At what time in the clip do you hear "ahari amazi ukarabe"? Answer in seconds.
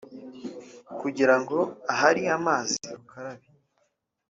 1.91-3.47